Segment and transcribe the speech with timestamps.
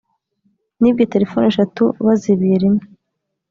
[0.81, 2.83] “Nibwe telefoni eshatu bazibiye rimwe